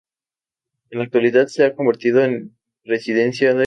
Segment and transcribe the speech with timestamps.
[0.89, 3.59] En la actualidad se ha reconvertido en residencia de ancianos.